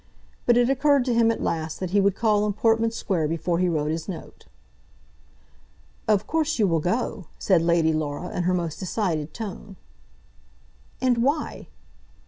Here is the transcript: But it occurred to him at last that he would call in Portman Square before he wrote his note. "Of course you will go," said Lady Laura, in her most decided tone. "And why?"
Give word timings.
But 0.47 0.57
it 0.57 0.67
occurred 0.67 1.05
to 1.05 1.13
him 1.13 1.29
at 1.29 1.43
last 1.43 1.79
that 1.79 1.91
he 1.91 2.01
would 2.01 2.15
call 2.15 2.43
in 2.47 2.53
Portman 2.53 2.89
Square 2.89 3.27
before 3.27 3.59
he 3.59 3.69
wrote 3.69 3.91
his 3.91 4.09
note. 4.09 4.47
"Of 6.07 6.25
course 6.25 6.57
you 6.57 6.65
will 6.67 6.79
go," 6.79 7.27
said 7.37 7.61
Lady 7.61 7.93
Laura, 7.93 8.35
in 8.35 8.41
her 8.45 8.53
most 8.55 8.79
decided 8.79 9.31
tone. 9.31 9.75
"And 11.01 11.19
why?" 11.19 11.67